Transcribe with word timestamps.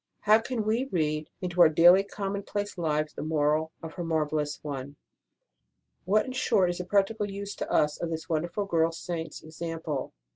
How 0.21 0.39
can 0.39 0.65
we 0.65 0.85
read 0.85 1.29
into 1.41 1.61
our 1.61 1.69
daily 1.69 2.03
commonplace 2.03 2.75
lives 2.75 3.13
the 3.13 3.21
moral 3.21 3.71
of 3.83 3.93
her 3.93 4.03
marvellous 4.03 4.57
one? 4.63 4.95
What, 6.05 6.25
in 6.25 6.31
short, 6.31 6.71
is 6.71 6.79
the 6.79 6.85
practical 6.85 7.29
use 7.29 7.53
to 7.57 7.71
us 7.71 8.01
of 8.01 8.09
this 8.09 8.27
wonderful 8.27 8.65
girl 8.65 8.91
Saint 8.91 9.27
s 9.27 9.43
example? 9.43 10.11